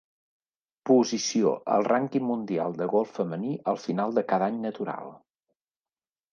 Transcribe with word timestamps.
Posició 0.89 1.51
al 1.75 1.85
rànquing 1.89 2.25
mundial 2.31 2.75
de 2.81 2.89
golf 2.95 3.13
femení 3.21 3.53
al 3.75 3.81
final 3.87 4.19
de 4.19 4.27
cada 4.35 4.51
any 4.51 4.61
natural. 4.67 5.17